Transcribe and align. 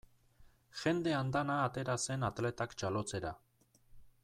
Jende 0.83 1.13
andana 1.17 1.59
atera 1.67 1.97
zen 2.07 2.27
atletak 2.31 2.75
txalotzera. 2.83 3.35